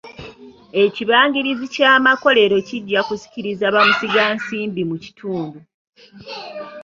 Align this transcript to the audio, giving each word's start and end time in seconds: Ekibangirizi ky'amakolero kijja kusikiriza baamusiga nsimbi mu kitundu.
Ekibangirizi 0.83 1.65
ky'amakolero 1.73 2.55
kijja 2.67 2.99
kusikiriza 3.07 3.65
baamusiga 3.73 4.21
nsimbi 4.37 4.81
mu 4.89 4.97
kitundu. 5.03 5.59